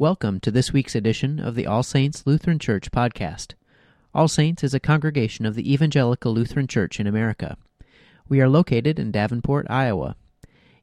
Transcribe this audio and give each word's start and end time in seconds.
Welcome 0.00 0.38
to 0.40 0.52
this 0.52 0.72
week's 0.72 0.94
edition 0.94 1.40
of 1.40 1.56
the 1.56 1.66
All 1.66 1.82
Saints 1.82 2.24
Lutheran 2.24 2.60
Church 2.60 2.92
podcast. 2.92 3.54
All 4.14 4.28
Saints 4.28 4.62
is 4.62 4.72
a 4.72 4.78
congregation 4.78 5.44
of 5.44 5.56
the 5.56 5.72
Evangelical 5.72 6.32
Lutheran 6.32 6.68
Church 6.68 7.00
in 7.00 7.08
America. 7.08 7.56
We 8.28 8.40
are 8.40 8.48
located 8.48 9.00
in 9.00 9.10
Davenport, 9.10 9.66
Iowa. 9.68 10.14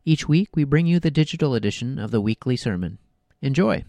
Each 0.04 0.28
week 0.28 0.50
we 0.54 0.66
bring 0.66 0.86
you 0.86 1.00
the 1.00 1.12
digital 1.12 1.56
edition 1.56 1.98
of 1.98 2.12
the 2.12 2.20
weekly 2.20 2.58
sermon. 2.58 2.98
Enjoy. 3.42 3.86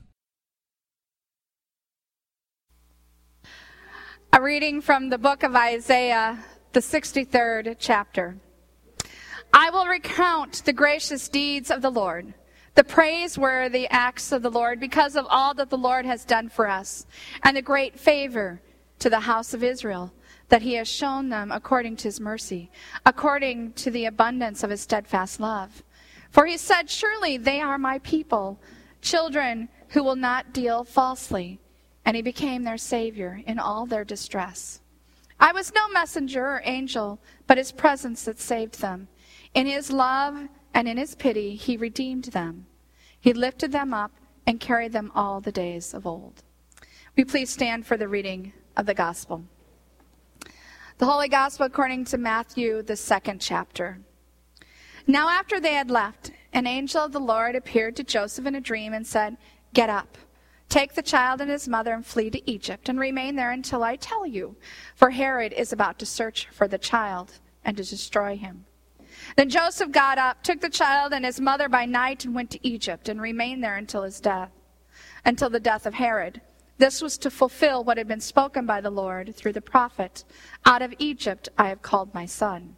A 4.32 4.40
reading 4.40 4.80
from 4.80 5.08
the 5.10 5.18
book 5.18 5.42
of 5.42 5.56
Isaiah, 5.56 6.38
the 6.72 6.78
63rd 6.78 7.74
chapter. 7.80 8.36
I 9.52 9.70
will 9.70 9.86
recount 9.86 10.64
the 10.64 10.72
gracious 10.72 11.28
deeds 11.28 11.72
of 11.72 11.82
the 11.82 11.90
Lord 11.90 12.32
the 12.76 12.84
praiseworthy 12.84 13.88
acts 13.88 14.30
of 14.30 14.42
the 14.42 14.50
Lord 14.50 14.78
because 14.78 15.16
of 15.16 15.26
all 15.28 15.54
that 15.54 15.70
the 15.70 15.78
Lord 15.78 16.04
has 16.04 16.24
done 16.24 16.48
for 16.48 16.68
us, 16.68 17.06
and 17.42 17.56
the 17.56 17.62
great 17.62 17.98
favor 17.98 18.60
to 18.98 19.10
the 19.10 19.20
house 19.20 19.52
of 19.52 19.64
Israel 19.64 20.12
that 20.48 20.62
he 20.62 20.74
has 20.74 20.86
shown 20.86 21.28
them 21.28 21.50
according 21.50 21.96
to 21.96 22.04
his 22.04 22.20
mercy, 22.20 22.70
according 23.04 23.72
to 23.72 23.90
the 23.90 24.04
abundance 24.04 24.62
of 24.62 24.70
his 24.70 24.80
steadfast 24.80 25.40
love. 25.40 25.82
For 26.30 26.46
he 26.46 26.56
said, 26.56 26.88
Surely 26.88 27.36
they 27.36 27.60
are 27.60 27.78
my 27.78 27.98
people, 28.00 28.60
children 29.00 29.68
who 29.88 30.04
will 30.04 30.16
not 30.16 30.52
deal 30.52 30.84
falsely. 30.84 31.58
And 32.04 32.14
he 32.14 32.22
became 32.22 32.62
their 32.62 32.78
Savior 32.78 33.40
in 33.46 33.58
all 33.58 33.86
their 33.86 34.04
distress. 34.04 34.80
I 35.40 35.52
was 35.52 35.74
no 35.74 35.88
messenger 35.88 36.44
or 36.46 36.62
angel, 36.64 37.20
but 37.48 37.58
his 37.58 37.72
presence 37.72 38.24
that 38.24 38.38
saved 38.38 38.80
them. 38.80 39.08
In 39.54 39.66
his 39.66 39.90
love 39.90 40.48
and 40.76 40.86
in 40.86 40.98
his 40.98 41.14
pity 41.14 41.56
he 41.56 41.74
redeemed 41.78 42.24
them. 42.24 42.66
He 43.18 43.32
lifted 43.32 43.72
them 43.72 43.94
up 43.94 44.12
and 44.46 44.60
carried 44.60 44.92
them 44.92 45.10
all 45.14 45.40
the 45.40 45.50
days 45.50 45.94
of 45.94 46.06
old. 46.06 46.42
We 47.16 47.24
please 47.24 47.48
stand 47.48 47.86
for 47.86 47.96
the 47.96 48.08
reading 48.08 48.52
of 48.76 48.84
the 48.84 48.92
gospel. 48.92 49.44
The 50.98 51.06
Holy 51.06 51.28
Gospel 51.28 51.64
according 51.64 52.04
to 52.06 52.18
Matthew, 52.18 52.82
the 52.82 52.94
second 52.94 53.40
chapter. 53.40 54.00
Now, 55.06 55.30
after 55.30 55.58
they 55.58 55.72
had 55.72 55.90
left, 55.90 56.30
an 56.52 56.66
angel 56.66 57.02
of 57.02 57.12
the 57.12 57.20
Lord 57.20 57.56
appeared 57.56 57.96
to 57.96 58.04
Joseph 58.04 58.44
in 58.44 58.54
a 58.54 58.60
dream 58.60 58.92
and 58.92 59.06
said, 59.06 59.38
Get 59.72 59.88
up, 59.88 60.18
take 60.68 60.92
the 60.92 61.00
child 61.00 61.40
and 61.40 61.50
his 61.50 61.66
mother 61.66 61.94
and 61.94 62.04
flee 62.04 62.28
to 62.28 62.50
Egypt, 62.50 62.90
and 62.90 63.00
remain 63.00 63.36
there 63.36 63.50
until 63.50 63.82
I 63.82 63.96
tell 63.96 64.26
you, 64.26 64.56
for 64.94 65.08
Herod 65.08 65.54
is 65.54 65.72
about 65.72 65.98
to 66.00 66.06
search 66.06 66.48
for 66.52 66.68
the 66.68 66.76
child 66.76 67.40
and 67.64 67.78
to 67.78 67.82
destroy 67.82 68.36
him. 68.36 68.65
Then 69.36 69.48
Joseph 69.48 69.90
got 69.90 70.18
up, 70.18 70.42
took 70.42 70.60
the 70.60 70.68
child 70.68 71.12
and 71.12 71.24
his 71.24 71.40
mother 71.40 71.68
by 71.68 71.84
night, 71.84 72.24
and 72.24 72.34
went 72.34 72.50
to 72.52 72.66
Egypt, 72.66 73.08
and 73.08 73.20
remained 73.20 73.64
there 73.64 73.76
until 73.76 74.02
his 74.02 74.20
death, 74.20 74.50
until 75.24 75.50
the 75.50 75.60
death 75.60 75.86
of 75.86 75.94
Herod. 75.94 76.40
This 76.78 77.02
was 77.02 77.18
to 77.18 77.30
fulfill 77.30 77.82
what 77.82 77.98
had 77.98 78.06
been 78.06 78.20
spoken 78.20 78.66
by 78.66 78.80
the 78.80 78.90
Lord 78.90 79.34
through 79.34 79.54
the 79.54 79.60
prophet 79.60 80.24
Out 80.64 80.82
of 80.82 80.94
Egypt 80.98 81.48
I 81.58 81.68
have 81.68 81.82
called 81.82 82.14
my 82.14 82.26
son. 82.26 82.76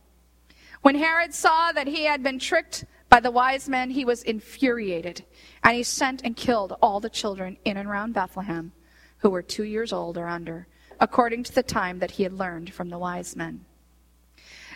When 0.82 0.94
Herod 0.94 1.34
saw 1.34 1.72
that 1.72 1.88
he 1.88 2.04
had 2.04 2.22
been 2.22 2.38
tricked 2.38 2.84
by 3.08 3.20
the 3.20 3.30
wise 3.30 3.68
men, 3.68 3.90
he 3.90 4.04
was 4.04 4.22
infuriated, 4.22 5.24
and 5.64 5.74
he 5.74 5.82
sent 5.82 6.22
and 6.22 6.36
killed 6.36 6.76
all 6.80 7.00
the 7.00 7.10
children 7.10 7.56
in 7.64 7.76
and 7.76 7.88
around 7.88 8.12
Bethlehem 8.12 8.72
who 9.18 9.30
were 9.30 9.42
two 9.42 9.64
years 9.64 9.92
old 9.92 10.16
or 10.16 10.28
under, 10.28 10.66
according 11.00 11.42
to 11.44 11.54
the 11.54 11.62
time 11.62 11.98
that 11.98 12.12
he 12.12 12.22
had 12.22 12.32
learned 12.32 12.72
from 12.72 12.88
the 12.88 12.98
wise 12.98 13.36
men. 13.36 13.64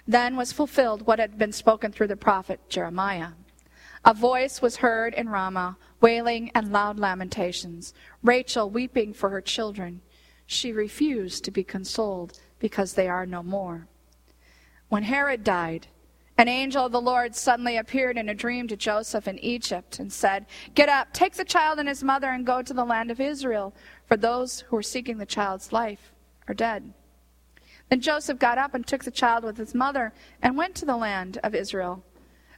Then 0.06 0.36
was 0.36 0.52
fulfilled 0.52 1.06
what 1.06 1.18
had 1.18 1.38
been 1.38 1.52
spoken 1.52 1.92
through 1.92 2.08
the 2.08 2.16
prophet 2.16 2.60
Jeremiah. 2.68 3.32
A 4.04 4.12
voice 4.12 4.60
was 4.60 4.76
heard 4.76 5.14
in 5.14 5.28
Ramah, 5.28 5.76
wailing 6.00 6.50
and 6.54 6.72
loud 6.72 6.98
lamentations, 6.98 7.94
Rachel 8.22 8.68
weeping 8.68 9.12
for 9.12 9.30
her 9.30 9.40
children. 9.40 10.00
She 10.44 10.72
refused 10.72 11.44
to 11.44 11.52
be 11.52 11.62
consoled 11.62 12.40
because 12.58 12.94
they 12.94 13.08
are 13.08 13.26
no 13.26 13.42
more. 13.42 13.86
When 14.88 15.04
Herod 15.04 15.44
died, 15.44 15.86
an 16.36 16.48
angel 16.48 16.86
of 16.86 16.92
the 16.92 17.00
Lord 17.00 17.36
suddenly 17.36 17.76
appeared 17.76 18.18
in 18.18 18.28
a 18.28 18.34
dream 18.34 18.66
to 18.68 18.76
Joseph 18.76 19.28
in 19.28 19.38
Egypt 19.38 20.00
and 20.00 20.12
said, 20.12 20.46
Get 20.74 20.88
up, 20.88 21.12
take 21.12 21.34
the 21.34 21.44
child 21.44 21.78
and 21.78 21.88
his 21.88 22.02
mother, 22.02 22.28
and 22.28 22.44
go 22.44 22.62
to 22.62 22.74
the 22.74 22.84
land 22.84 23.10
of 23.10 23.20
Israel, 23.20 23.72
for 24.06 24.16
those 24.16 24.60
who 24.62 24.76
are 24.76 24.82
seeking 24.82 25.18
the 25.18 25.26
child's 25.26 25.72
life 25.72 26.12
are 26.48 26.54
dead. 26.54 26.92
Then 27.92 28.00
Joseph 28.00 28.38
got 28.38 28.56
up 28.56 28.72
and 28.72 28.86
took 28.86 29.04
the 29.04 29.10
child 29.10 29.44
with 29.44 29.58
his 29.58 29.74
mother 29.74 30.14
and 30.40 30.56
went 30.56 30.74
to 30.76 30.86
the 30.86 30.96
land 30.96 31.36
of 31.44 31.54
Israel. 31.54 32.02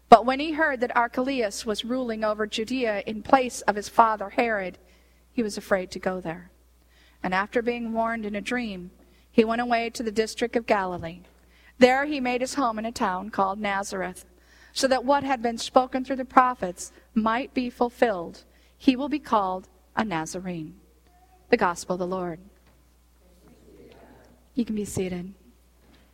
But 0.08 0.24
when 0.24 0.38
he 0.38 0.52
heard 0.52 0.78
that 0.78 0.96
Archelaus 0.96 1.66
was 1.66 1.84
ruling 1.84 2.22
over 2.22 2.46
Judea 2.46 3.02
in 3.04 3.20
place 3.20 3.60
of 3.62 3.74
his 3.74 3.88
father 3.88 4.30
Herod, 4.30 4.78
he 5.32 5.42
was 5.42 5.58
afraid 5.58 5.90
to 5.90 5.98
go 5.98 6.20
there. 6.20 6.52
And 7.20 7.34
after 7.34 7.62
being 7.62 7.92
warned 7.92 8.24
in 8.24 8.36
a 8.36 8.40
dream, 8.40 8.92
he 9.32 9.44
went 9.44 9.60
away 9.60 9.90
to 9.90 10.04
the 10.04 10.12
district 10.12 10.54
of 10.54 10.66
Galilee. 10.66 11.22
There 11.80 12.04
he 12.04 12.20
made 12.20 12.40
his 12.40 12.54
home 12.54 12.78
in 12.78 12.86
a 12.86 12.92
town 12.92 13.30
called 13.30 13.58
Nazareth, 13.58 14.24
so 14.72 14.86
that 14.86 15.04
what 15.04 15.24
had 15.24 15.42
been 15.42 15.58
spoken 15.58 16.04
through 16.04 16.14
the 16.22 16.24
prophets 16.24 16.92
might 17.12 17.52
be 17.52 17.70
fulfilled. 17.70 18.44
He 18.78 18.94
will 18.94 19.08
be 19.08 19.18
called 19.18 19.66
a 19.96 20.04
Nazarene. 20.04 20.76
The 21.48 21.56
Gospel 21.56 21.94
of 21.94 21.98
the 21.98 22.06
Lord. 22.06 22.38
You 24.54 24.64
can 24.64 24.76
be 24.76 24.84
seated. 24.84 25.34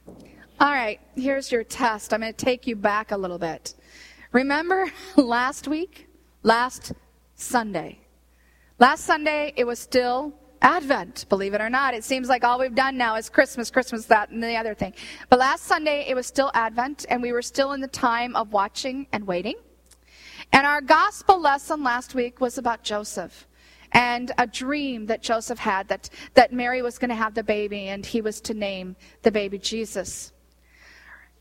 All 0.06 0.72
right, 0.72 0.98
here's 1.14 1.52
your 1.52 1.62
test. 1.62 2.14
I'm 2.14 2.20
going 2.20 2.32
to 2.32 2.44
take 2.44 2.66
you 2.66 2.74
back 2.74 3.12
a 3.12 3.16
little 3.16 3.38
bit. 3.38 3.74
Remember 4.32 4.90
last 5.16 5.68
week? 5.68 6.08
Last 6.42 6.92
Sunday. 7.34 7.98
Last 8.78 9.04
Sunday, 9.04 9.52
it 9.56 9.66
was 9.66 9.78
still 9.78 10.32
Advent, 10.62 11.26
believe 11.28 11.52
it 11.52 11.60
or 11.60 11.68
not. 11.68 11.92
It 11.92 12.02
seems 12.02 12.28
like 12.28 12.42
all 12.42 12.58
we've 12.58 12.74
done 12.74 12.96
now 12.96 13.16
is 13.16 13.28
Christmas, 13.28 13.70
Christmas, 13.70 14.06
that, 14.06 14.30
and 14.30 14.42
the 14.42 14.56
other 14.56 14.74
thing. 14.74 14.94
But 15.28 15.38
last 15.38 15.64
Sunday, 15.64 16.06
it 16.08 16.14
was 16.14 16.26
still 16.26 16.50
Advent, 16.54 17.04
and 17.10 17.22
we 17.22 17.32
were 17.32 17.42
still 17.42 17.72
in 17.72 17.80
the 17.82 17.88
time 17.88 18.34
of 18.36 18.52
watching 18.54 19.06
and 19.12 19.26
waiting. 19.26 19.56
And 20.52 20.66
our 20.66 20.80
gospel 20.80 21.38
lesson 21.38 21.82
last 21.82 22.14
week 22.14 22.40
was 22.40 22.56
about 22.56 22.82
Joseph 22.82 23.46
and 23.92 24.32
a 24.38 24.46
dream 24.46 25.06
that 25.06 25.22
Joseph 25.22 25.58
had 25.58 25.88
that, 25.88 26.10
that 26.34 26.52
Mary 26.52 26.82
was 26.82 26.98
going 26.98 27.08
to 27.08 27.14
have 27.14 27.34
the 27.34 27.42
baby 27.42 27.88
and 27.88 28.04
he 28.04 28.20
was 28.20 28.40
to 28.42 28.54
name 28.54 28.96
the 29.22 29.30
baby 29.30 29.58
Jesus. 29.58 30.32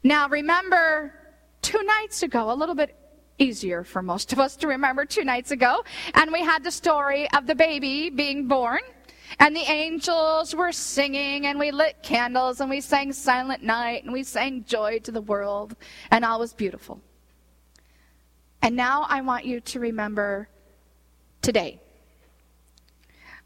Now, 0.03 0.29
remember 0.29 1.13
two 1.61 1.83
nights 1.83 2.23
ago, 2.23 2.51
a 2.51 2.55
little 2.55 2.75
bit 2.75 2.95
easier 3.37 3.83
for 3.83 4.01
most 4.01 4.33
of 4.33 4.39
us 4.39 4.55
to 4.57 4.67
remember 4.67 5.05
two 5.05 5.23
nights 5.23 5.51
ago, 5.51 5.83
and 6.13 6.31
we 6.31 6.41
had 6.41 6.63
the 6.63 6.71
story 6.71 7.29
of 7.31 7.47
the 7.47 7.55
baby 7.55 8.09
being 8.09 8.47
born. 8.47 8.79
And 9.39 9.55
the 9.55 9.71
angels 9.71 10.55
were 10.55 10.71
singing, 10.71 11.45
and 11.45 11.59
we 11.59 11.69
lit 11.69 12.01
candles, 12.01 12.61
and 12.61 12.69
we 12.69 12.81
sang 12.81 13.13
Silent 13.13 13.61
Night, 13.61 14.03
and 14.03 14.11
we 14.11 14.23
sang 14.23 14.65
Joy 14.65 14.99
to 14.99 15.11
the 15.11 15.21
World, 15.21 15.75
and 16.09 16.25
all 16.25 16.39
was 16.39 16.53
beautiful. 16.53 16.99
And 18.61 18.75
now 18.75 19.05
I 19.07 19.21
want 19.21 19.45
you 19.45 19.61
to 19.61 19.79
remember 19.79 20.49
today. 21.41 21.79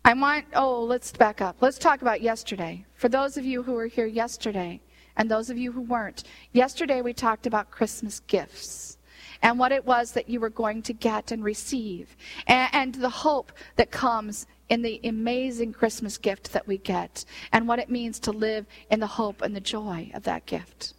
I 0.05 0.13
want, 0.13 0.45
oh, 0.53 0.83
let's 0.83 1.13
back 1.13 1.39
up. 1.39 1.57
Let's 1.61 1.77
talk 1.77 2.01
about 2.01 2.21
yesterday. 2.21 2.85
For 2.95 3.07
those 3.07 3.37
of 3.37 3.45
you 3.45 3.63
who 3.63 3.71
were 3.71 3.87
here 3.87 4.05
yesterday, 4.05 4.81
and 5.15 5.31
those 5.31 5.49
of 5.49 5.57
you 5.57 5.71
who 5.71 5.81
weren't, 5.81 6.23
yesterday 6.51 7.01
we 7.01 7.13
talked 7.13 7.47
about 7.47 7.71
Christmas 7.71 8.19
gifts 8.27 8.97
and 9.41 9.57
what 9.57 9.71
it 9.71 9.85
was 9.85 10.11
that 10.11 10.27
you 10.27 10.41
were 10.41 10.49
going 10.49 10.81
to 10.81 10.93
get 10.93 11.31
and 11.31 11.43
receive, 11.43 12.15
and, 12.47 12.69
and 12.73 12.95
the 12.95 13.09
hope 13.09 13.51
that 13.75 13.91
comes 13.91 14.45
in 14.69 14.81
the 14.81 14.99
amazing 15.03 15.71
Christmas 15.71 16.17
gift 16.17 16.51
that 16.53 16.67
we 16.67 16.77
get, 16.77 17.23
and 17.51 17.67
what 17.67 17.79
it 17.79 17.89
means 17.89 18.19
to 18.19 18.31
live 18.31 18.65
in 18.89 18.99
the 18.99 19.07
hope 19.07 19.41
and 19.41 19.55
the 19.55 19.61
joy 19.61 20.09
of 20.13 20.23
that 20.23 20.45
gift. 20.45 20.93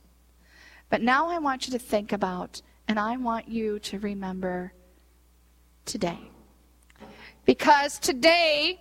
But 0.90 1.02
now 1.02 1.28
I 1.28 1.38
want 1.38 1.66
you 1.66 1.72
to 1.72 1.78
think 1.78 2.12
about, 2.12 2.60
and 2.86 2.98
I 2.98 3.16
want 3.16 3.48
you 3.48 3.78
to 3.80 3.98
remember 3.98 4.72
today. 5.86 6.18
Because 7.46 7.98
today 7.98 8.80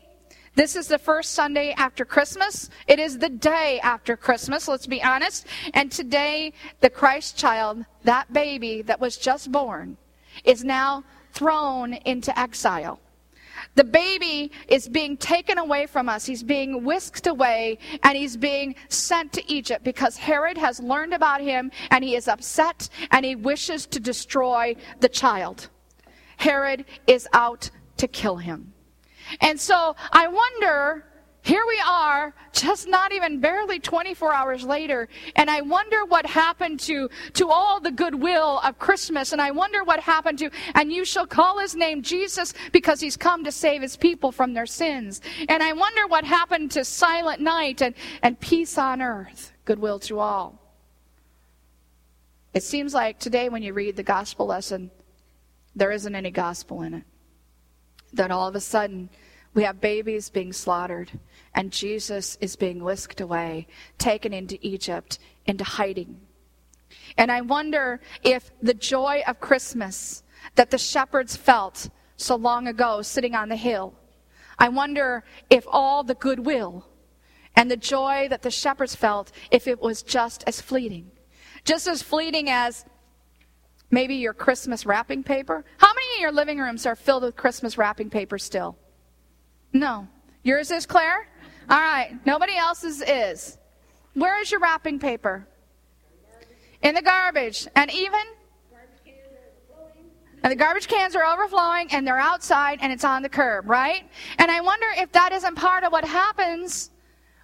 this 0.56 0.76
is 0.76 0.88
the 0.88 1.00
first 1.00 1.32
Sunday 1.32 1.74
after 1.78 2.06
Christmas. 2.06 2.70
It 2.88 3.00
is 3.00 3.18
the 3.18 3.30
day 3.30 3.80
after 3.82 4.16
Christmas, 4.16 4.68
let's 4.68 4.88
be 4.88 5.02
honest. 5.04 5.48
And 5.74 5.92
today, 5.92 6.54
the 6.80 6.90
Christ 6.90 7.38
child, 7.38 7.86
that 8.04 8.32
baby 8.32 8.82
that 8.84 9.00
was 9.00 9.18
just 9.18 9.52
born, 9.52 9.98
is 10.44 10.64
now 10.64 11.04
thrown 11.32 11.94
into 11.94 12.38
exile. 12.38 13.00
The 13.76 13.84
baby 13.84 14.52
is 14.68 14.88
being 14.88 15.18
taken 15.18 15.58
away 15.58 15.88
from 15.88 16.08
us. 16.08 16.26
He's 16.26 16.44
being 16.44 16.84
whisked 16.84 17.28
away 17.28 17.80
and 18.04 18.18
he's 18.18 18.38
being 18.38 18.76
sent 18.90 19.34
to 19.34 19.52
Egypt 19.52 19.84
because 19.84 20.18
Herod 20.18 20.58
has 20.58 20.80
learned 20.80 21.14
about 21.14 21.42
him 21.42 21.72
and 21.90 22.04
he 22.04 22.16
is 22.16 22.28
upset 22.28 22.90
and 23.12 23.26
he 23.26 23.36
wishes 23.36 23.88
to 23.88 24.00
destroy 24.00 24.76
the 25.00 25.10
child. 25.10 25.70
Herod 26.38 26.86
is 27.08 27.28
out 27.34 27.72
to 27.98 28.08
kill 28.08 28.38
him. 28.38 28.73
And 29.42 29.60
so 29.60 29.96
I 30.12 30.28
wonder 30.28 31.06
here 31.44 31.64
we 31.68 31.82
are, 31.86 32.34
just 32.54 32.88
not 32.88 33.12
even 33.12 33.42
barely 33.42 33.78
24 33.78 34.34
hours 34.34 34.64
later, 34.64 35.10
and 35.36 35.50
I 35.50 35.60
wonder 35.60 36.06
what 36.06 36.26
happened 36.26 36.80
to, 36.82 37.10
to 37.34 37.50
all 37.50 37.82
the 37.82 37.92
goodwill 37.92 38.62
of 38.64 38.80
Christmas, 38.80 39.34
and 39.34 39.42
I 39.42 39.52
wonder 39.52 39.84
what 39.84 40.00
happened 40.00 40.40
to, 40.40 40.50
and 40.74 40.90
you 40.90 41.04
shall 41.04 41.28
call 41.28 41.60
his 41.60 41.76
name 41.76 42.02
Jesus 42.02 42.54
because 42.72 43.02
he's 43.02 43.18
come 43.18 43.44
to 43.44 43.52
save 43.52 43.82
his 43.82 43.98
people 43.98 44.32
from 44.32 44.54
their 44.54 44.66
sins. 44.66 45.20
And 45.50 45.62
I 45.62 45.74
wonder 45.74 46.08
what 46.08 46.24
happened 46.24 46.72
to 46.72 46.86
Silent 46.86 47.42
Night 47.42 47.82
and, 47.82 47.94
and 48.22 48.40
peace 48.40 48.78
on 48.78 49.02
earth, 49.02 49.52
goodwill 49.66 50.00
to 50.00 50.20
all. 50.20 50.58
It 52.54 52.64
seems 52.64 52.94
like 52.94 53.20
today 53.20 53.50
when 53.50 53.64
you 53.64 53.74
read 53.74 53.98
the 53.98 54.04
gospel 54.04 54.46
lesson, 54.46 54.92
there 55.76 55.92
isn't 55.92 56.16
any 56.16 56.32
gospel 56.32 56.84
in 56.84 56.94
it. 56.94 57.04
That 58.14 58.32
all 58.32 58.48
of 58.48 58.56
a 58.56 58.62
sudden, 58.62 59.10
we 59.54 59.64
have 59.64 59.80
babies 59.80 60.30
being 60.30 60.54
slaughtered, 60.54 61.12
and 61.54 61.72
Jesus 61.72 62.38
is 62.42 62.56
being 62.56 62.84
whisked 62.84 63.22
away, 63.22 63.68
taken 63.98 64.34
into 64.34 64.58
Egypt, 64.62 65.20
into 65.46 65.64
hiding. 65.64 66.20
And 67.18 67.32
I 67.32 67.42
wonder 67.42 68.02
if 68.24 68.52
the 68.62 68.74
joy 68.74 69.24
of 69.28 69.40
Christmas 69.40 70.24
that 70.56 70.72
the 70.72 70.78
shepherds 70.78 71.36
felt 71.36 71.90
so 72.18 72.36
long 72.36 72.68
ago 72.68 73.02
sitting 73.02 73.36
on 73.36 73.50
the 73.50 73.56
hill, 73.56 73.94
I 74.58 74.70
wonder 74.70 75.24
if 75.50 75.66
all 75.68 76.04
the 76.04 76.16
goodwill 76.16 76.88
and 77.56 77.70
the 77.70 77.78
joy 77.78 78.28
that 78.30 78.42
the 78.42 78.52
shepherds 78.52 78.96
felt, 78.96 79.32
if 79.52 79.68
it 79.68 79.80
was 79.80 80.02
just 80.02 80.44
as 80.48 80.60
fleeting. 80.60 81.12
Just 81.66 81.88
as 81.88 82.02
fleeting 82.02 82.50
as 82.50 82.86
maybe 83.92 84.16
your 84.16 84.34
Christmas 84.34 84.86
wrapping 84.86 85.24
paper. 85.24 85.64
How 85.78 85.94
many 85.94 86.16
of 86.16 86.22
your 86.22 86.32
living 86.32 86.58
rooms 86.58 86.86
are 86.88 86.96
filled 86.96 87.24
with 87.24 87.36
Christmas 87.36 87.78
wrapping 87.78 88.10
paper 88.10 88.40
still? 88.40 88.78
No. 89.74 90.08
Yours 90.44 90.72
is, 90.72 90.86
Claire? 90.86 91.28
All 91.70 91.80
right. 91.80 92.18
Nobody 92.26 92.56
else's 92.56 93.02
is. 93.02 93.58
Where 94.14 94.40
is 94.40 94.52
your 94.52 94.60
wrapping 94.60 95.00
paper? 95.00 95.48
In 96.84 96.94
the 96.94 97.02
garbage. 97.02 97.68
And 97.76 97.92
even? 97.92 98.22
And 100.44 100.52
the 100.52 100.58
garbage 100.58 100.88
cans 100.88 101.16
are 101.16 101.24
overflowing 101.24 101.88
and 101.92 102.06
they're 102.06 102.20
outside 102.20 102.80
and 102.82 102.92
it's 102.92 103.06
on 103.06 103.24
the 103.24 103.30
curb, 103.30 103.70
right? 103.70 104.04
And 104.38 104.52
I 104.52 104.60
wonder 104.60 104.88
if 104.98 105.10
that 105.14 105.32
isn't 105.32 105.56
part 105.56 105.86
of 105.86 105.94
what 105.94 106.04
happens 106.04 106.92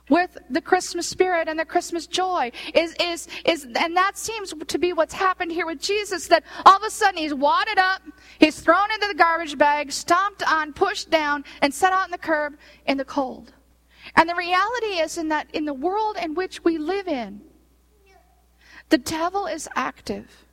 with 0.10 0.38
the 0.50 0.62
Christmas 0.62 1.08
spirit 1.08 1.48
and 1.48 1.58
the 1.58 1.66
Christmas 1.66 2.08
joy. 2.08 2.52
Is, 2.74 2.96
is, 3.00 3.28
is, 3.46 3.66
and 3.80 3.96
that 3.96 4.18
seems 4.18 4.54
to 4.68 4.78
be 4.78 4.94
what's 4.94 5.14
happened 5.14 5.52
here 5.52 5.66
with 5.66 5.80
Jesus, 5.80 6.28
that 6.28 6.44
all 6.66 6.78
of 6.78 6.84
a 6.84 6.90
sudden 6.90 7.18
he's 7.18 7.34
wadded 7.34 7.78
up, 7.78 8.02
he's 8.40 8.60
thrown 8.60 8.92
into 8.92 9.08
the 9.08 9.14
garbage 9.14 9.58
bag, 9.58 9.92
stomped 9.92 10.44
on, 10.52 10.74
pushed 10.74 11.10
down, 11.10 11.46
and 11.62 11.74
set 11.74 11.94
out 11.94 12.06
in 12.06 12.12
the 12.12 12.18
curb 12.18 12.56
in 12.86 12.98
the 12.98 13.06
cold. 13.06 13.54
And 14.16 14.28
the 14.28 14.36
reality 14.36 15.00
is 15.00 15.18
in 15.18 15.30
that 15.30 15.48
in 15.54 15.66
the 15.66 15.74
world 15.74 16.18
in 16.22 16.34
which 16.34 16.64
we 16.64 16.78
live 16.78 17.08
in, 17.08 17.42
the 18.90 18.98
devil 18.98 19.46
is 19.46 19.70
active. 19.76 20.46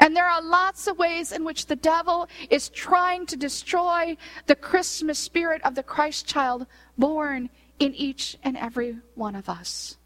And 0.00 0.14
there 0.14 0.26
are 0.26 0.42
lots 0.42 0.86
of 0.86 0.98
ways 0.98 1.32
in 1.32 1.44
which 1.44 1.66
the 1.66 1.76
devil 1.76 2.28
is 2.50 2.68
trying 2.68 3.26
to 3.26 3.36
destroy 3.36 4.16
the 4.46 4.54
Christmas 4.54 5.18
spirit 5.18 5.60
of 5.64 5.74
the 5.74 5.82
Christ 5.82 6.26
child 6.26 6.66
born 6.96 7.50
in 7.78 7.94
each 7.94 8.36
and 8.42 8.56
every 8.56 8.98
one 9.14 9.34
of 9.34 9.48
us. 9.48 9.96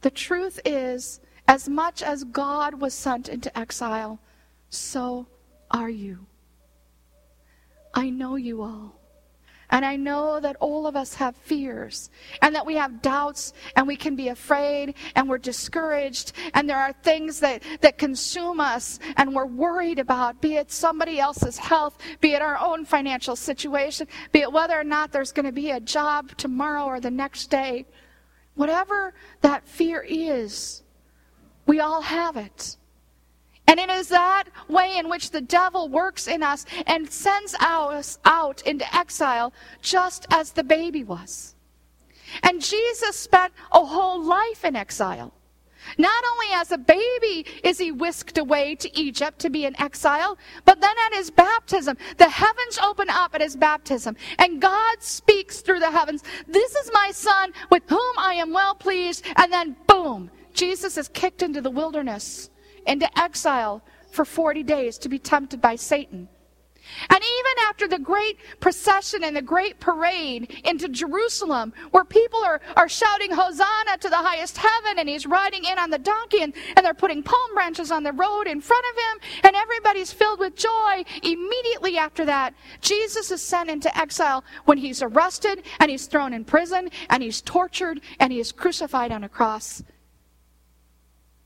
The 0.00 0.10
truth 0.10 0.60
is, 0.64 1.20
as 1.46 1.68
much 1.68 2.02
as 2.02 2.24
God 2.24 2.80
was 2.80 2.94
sent 2.94 3.28
into 3.28 3.56
exile, 3.58 4.18
so 4.70 5.26
are 5.70 5.90
you. 5.90 6.26
I 7.92 8.10
know 8.10 8.36
you 8.36 8.62
all. 8.62 9.00
And 9.70 9.84
I 9.84 9.96
know 9.96 10.40
that 10.40 10.56
all 10.60 10.86
of 10.86 10.96
us 10.96 11.14
have 11.14 11.36
fears 11.36 12.10
and 12.42 12.54
that 12.54 12.66
we 12.66 12.74
have 12.74 13.02
doubts 13.02 13.52
and 13.76 13.86
we 13.86 13.96
can 13.96 14.14
be 14.14 14.28
afraid 14.28 14.94
and 15.14 15.28
we're 15.28 15.38
discouraged 15.38 16.32
and 16.52 16.68
there 16.68 16.78
are 16.78 16.92
things 16.92 17.40
that, 17.40 17.62
that 17.80 17.98
consume 17.98 18.60
us 18.60 18.98
and 19.16 19.34
we're 19.34 19.46
worried 19.46 19.98
about, 19.98 20.40
be 20.40 20.56
it 20.56 20.70
somebody 20.70 21.18
else's 21.18 21.56
health, 21.56 21.98
be 22.20 22.34
it 22.34 22.42
our 22.42 22.58
own 22.58 22.84
financial 22.84 23.36
situation, 23.36 24.06
be 24.32 24.40
it 24.40 24.52
whether 24.52 24.78
or 24.78 24.84
not 24.84 25.12
there's 25.12 25.32
going 25.32 25.46
to 25.46 25.52
be 25.52 25.70
a 25.70 25.80
job 25.80 26.36
tomorrow 26.36 26.84
or 26.84 27.00
the 27.00 27.10
next 27.10 27.50
day. 27.50 27.86
Whatever 28.54 29.14
that 29.40 29.66
fear 29.66 30.04
is, 30.06 30.82
we 31.66 31.80
all 31.80 32.02
have 32.02 32.36
it. 32.36 32.76
And 33.66 33.80
it 33.80 33.88
is 33.88 34.08
that 34.08 34.44
way 34.68 34.98
in 34.98 35.08
which 35.08 35.30
the 35.30 35.40
devil 35.40 35.88
works 35.88 36.28
in 36.28 36.42
us 36.42 36.66
and 36.86 37.10
sends 37.10 37.54
us 37.60 38.18
out 38.24 38.62
into 38.62 38.94
exile 38.94 39.52
just 39.80 40.26
as 40.30 40.52
the 40.52 40.64
baby 40.64 41.02
was. 41.02 41.54
And 42.42 42.60
Jesus 42.60 43.16
spent 43.16 43.52
a 43.72 43.84
whole 43.84 44.22
life 44.22 44.64
in 44.64 44.76
exile. 44.76 45.32
Not 45.98 46.24
only 46.32 46.46
as 46.54 46.72
a 46.72 46.78
baby 46.78 47.46
is 47.62 47.78
he 47.78 47.92
whisked 47.92 48.38
away 48.38 48.74
to 48.76 48.98
Egypt 48.98 49.38
to 49.40 49.50
be 49.50 49.66
in 49.66 49.78
exile, 49.80 50.38
but 50.64 50.80
then 50.80 50.94
at 51.06 51.14
his 51.14 51.30
baptism, 51.30 51.96
the 52.16 52.28
heavens 52.28 52.78
open 52.82 53.10
up 53.10 53.34
at 53.34 53.42
his 53.42 53.54
baptism, 53.54 54.16
and 54.38 54.62
God 54.62 55.02
speaks 55.02 55.60
through 55.60 55.80
the 55.80 55.90
heavens, 55.90 56.22
This 56.46 56.74
is 56.74 56.90
my 56.92 57.10
son 57.10 57.52
with 57.70 57.82
whom 57.88 58.18
I 58.18 58.34
am 58.34 58.52
well 58.52 58.74
pleased. 58.74 59.26
And 59.36 59.52
then, 59.52 59.76
boom, 59.86 60.30
Jesus 60.54 60.96
is 60.96 61.08
kicked 61.08 61.42
into 61.42 61.60
the 61.60 61.70
wilderness 61.70 62.50
into 62.86 63.18
exile 63.18 63.82
for 64.10 64.24
40 64.24 64.62
days 64.62 64.98
to 64.98 65.08
be 65.08 65.18
tempted 65.18 65.60
by 65.60 65.76
Satan. 65.76 66.28
And 67.08 67.18
even 67.18 67.64
after 67.66 67.88
the 67.88 67.98
great 67.98 68.38
procession 68.60 69.24
and 69.24 69.36
the 69.36 69.42
great 69.42 69.80
parade 69.80 70.60
into 70.64 70.88
Jerusalem, 70.88 71.72
where 71.90 72.04
people 72.04 72.44
are, 72.44 72.60
are 72.76 72.88
shouting 72.88 73.30
Hosanna 73.30 73.98
to 74.00 74.08
the 74.08 74.16
highest 74.16 74.58
heaven, 74.58 74.98
and 74.98 75.08
he's 75.08 75.26
riding 75.26 75.64
in 75.64 75.78
on 75.78 75.90
the 75.90 75.98
donkey, 75.98 76.42
and, 76.42 76.54
and 76.76 76.84
they're 76.84 76.94
putting 76.94 77.22
palm 77.22 77.54
branches 77.54 77.90
on 77.90 78.02
the 78.02 78.12
road 78.12 78.46
in 78.46 78.60
front 78.60 78.84
of 78.90 78.96
him, 78.96 79.40
and 79.44 79.56
everybody's 79.56 80.12
filled 80.12 80.40
with 80.40 80.56
joy, 80.56 81.04
immediately 81.22 81.96
after 81.96 82.24
that, 82.24 82.54
Jesus 82.80 83.30
is 83.30 83.42
sent 83.42 83.70
into 83.70 83.96
exile 83.96 84.44
when 84.64 84.78
he's 84.78 85.02
arrested, 85.02 85.64
and 85.80 85.90
he's 85.90 86.06
thrown 86.06 86.32
in 86.32 86.44
prison, 86.44 86.90
and 87.10 87.22
he's 87.22 87.40
tortured, 87.40 88.00
and 88.20 88.32
he 88.32 88.40
is 88.40 88.52
crucified 88.52 89.12
on 89.12 89.24
a 89.24 89.28
cross, 89.28 89.82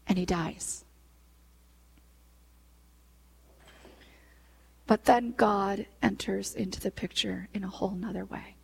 and 0.06 0.18
he 0.18 0.26
dies. 0.26 0.84
But 4.88 5.04
then 5.04 5.34
God 5.36 5.86
enters 6.02 6.54
into 6.54 6.80
the 6.80 6.90
picture 6.90 7.48
in 7.52 7.62
a 7.62 7.68
whole 7.68 7.90
nother 7.90 8.24
way. 8.24 8.56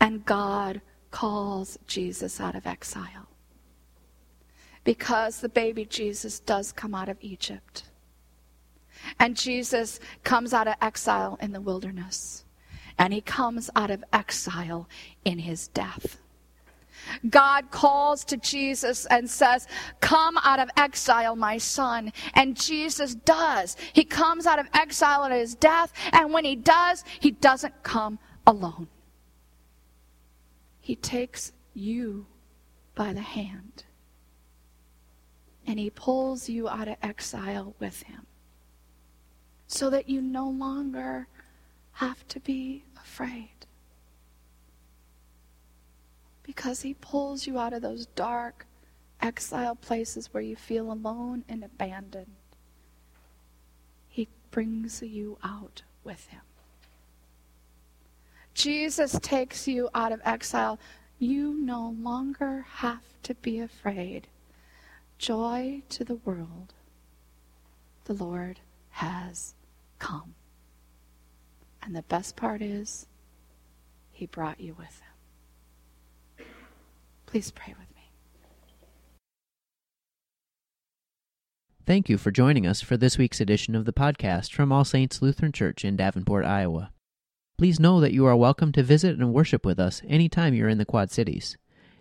And 0.00 0.24
God 0.24 0.80
calls 1.10 1.78
Jesus 1.86 2.40
out 2.40 2.54
of 2.54 2.66
exile. 2.66 3.28
Because 4.82 5.40
the 5.40 5.50
baby 5.50 5.84
Jesus 5.84 6.40
does 6.40 6.72
come 6.72 6.94
out 6.94 7.10
of 7.10 7.18
Egypt. 7.20 7.84
And 9.20 9.36
Jesus 9.36 10.00
comes 10.24 10.54
out 10.54 10.66
of 10.66 10.76
exile 10.80 11.36
in 11.42 11.52
the 11.52 11.60
wilderness. 11.60 12.46
And 12.98 13.12
he 13.12 13.20
comes 13.20 13.68
out 13.76 13.90
of 13.90 14.02
exile 14.14 14.88
in 15.26 15.40
his 15.40 15.68
death. 15.68 16.18
God 17.30 17.70
calls 17.70 18.24
to 18.26 18.36
Jesus 18.36 19.06
and 19.06 19.28
says, 19.28 19.66
Come 20.00 20.36
out 20.44 20.60
of 20.60 20.70
exile, 20.76 21.36
my 21.36 21.58
son. 21.58 22.12
And 22.34 22.56
Jesus 22.56 23.14
does. 23.14 23.76
He 23.92 24.04
comes 24.04 24.46
out 24.46 24.58
of 24.58 24.68
exile 24.74 25.24
at 25.24 25.32
his 25.32 25.54
death, 25.54 25.92
and 26.12 26.32
when 26.32 26.44
he 26.44 26.56
does, 26.56 27.04
he 27.20 27.30
doesn't 27.30 27.82
come 27.82 28.18
alone. 28.46 28.88
He 30.80 30.96
takes 30.96 31.52
you 31.72 32.26
by 32.94 33.12
the 33.12 33.20
hand 33.20 33.84
and 35.66 35.78
he 35.78 35.90
pulls 35.90 36.48
you 36.48 36.68
out 36.68 36.88
of 36.88 36.96
exile 37.02 37.74
with 37.78 38.02
him 38.02 38.26
so 39.66 39.90
that 39.90 40.08
you 40.08 40.20
no 40.20 40.48
longer 40.48 41.26
have 41.92 42.26
to 42.28 42.40
be 42.40 42.84
afraid 42.96 43.48
because 46.44 46.82
He 46.82 46.94
pulls 46.94 47.46
you 47.46 47.58
out 47.58 47.72
of 47.72 47.82
those 47.82 48.06
dark, 48.06 48.66
exile 49.20 49.74
places 49.74 50.32
where 50.32 50.42
you 50.42 50.54
feel 50.54 50.92
alone 50.92 51.44
and 51.48 51.64
abandoned. 51.64 52.36
He 54.08 54.28
brings 54.50 55.02
you 55.02 55.38
out 55.42 55.82
with 56.04 56.28
Him. 56.28 56.42
Jesus 58.52 59.18
takes 59.20 59.66
you 59.66 59.88
out 59.94 60.12
of 60.12 60.20
exile. 60.24 60.78
You 61.18 61.54
no 61.54 61.96
longer 61.98 62.66
have 62.68 63.02
to 63.24 63.34
be 63.34 63.58
afraid. 63.58 64.28
Joy 65.18 65.82
to 65.88 66.04
the 66.04 66.16
world. 66.16 66.74
The 68.04 68.14
Lord 68.14 68.60
has 68.90 69.54
come. 69.98 70.34
And 71.82 71.96
the 71.96 72.02
best 72.02 72.36
part 72.36 72.62
is, 72.62 73.06
He 74.12 74.26
brought 74.26 74.60
you 74.60 74.74
with 74.74 75.00
Him. 75.00 75.13
Please 77.34 77.50
pray 77.50 77.74
with 77.76 77.90
me. 77.96 78.12
Thank 81.84 82.08
you 82.08 82.16
for 82.16 82.30
joining 82.30 82.64
us 82.64 82.80
for 82.80 82.96
this 82.96 83.18
week's 83.18 83.40
edition 83.40 83.74
of 83.74 83.86
the 83.86 83.92
podcast 83.92 84.52
from 84.52 84.70
All 84.70 84.84
Saints 84.84 85.20
Lutheran 85.20 85.50
Church 85.50 85.84
in 85.84 85.96
Davenport, 85.96 86.44
Iowa. 86.44 86.92
Please 87.58 87.80
know 87.80 88.00
that 88.00 88.12
you 88.12 88.24
are 88.24 88.36
welcome 88.36 88.70
to 88.70 88.84
visit 88.84 89.18
and 89.18 89.34
worship 89.34 89.66
with 89.66 89.80
us 89.80 90.00
anytime 90.06 90.54
you're 90.54 90.68
in 90.68 90.78
the 90.78 90.84
Quad 90.84 91.10
Cities. 91.10 91.56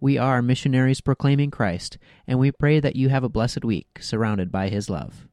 We 0.00 0.18
are 0.18 0.42
missionaries 0.42 1.00
proclaiming 1.00 1.52
Christ, 1.52 1.98
and 2.26 2.40
we 2.40 2.50
pray 2.50 2.80
that 2.80 2.96
you 2.96 3.10
have 3.10 3.22
a 3.22 3.28
blessed 3.28 3.64
week 3.64 3.98
surrounded 4.00 4.50
by 4.50 4.70
His 4.70 4.90
love. 4.90 5.27